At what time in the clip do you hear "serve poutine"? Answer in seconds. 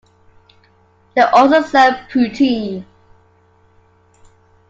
1.61-2.87